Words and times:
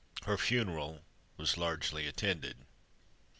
Her 0.25 0.35
funeral 0.35 1.01
was 1.37 1.57
largely 1.59 2.07
attended. 2.07 2.65